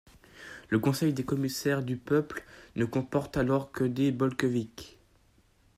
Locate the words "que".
3.71-3.83